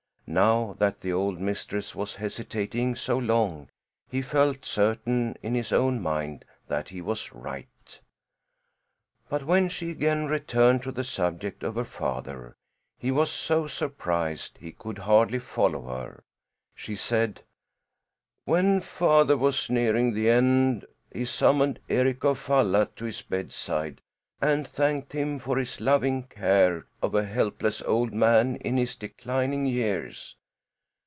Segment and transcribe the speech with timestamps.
[0.33, 3.67] Now that the old mistress was hesitating so long
[4.07, 7.99] he felt certain in his own mind that he was right.
[9.27, 12.55] But when she again returned to the subject of her father,
[12.97, 16.23] he was so surprised he could hardly follow her.
[16.75, 17.43] She said:
[18.45, 23.99] "When father was nearing the end he summoned Eric of Falla to his bedside
[24.43, 29.67] and thanked him for his loving care of a helpless old man in his declining
[29.67, 30.35] years.